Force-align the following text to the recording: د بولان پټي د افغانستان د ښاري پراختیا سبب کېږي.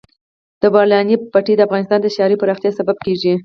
د 0.61 0.63
بولان 0.73 1.07
پټي 1.33 1.53
د 1.55 1.61
افغانستان 1.67 1.99
د 2.01 2.07
ښاري 2.15 2.35
پراختیا 2.41 2.71
سبب 2.79 2.97
کېږي. 3.05 3.33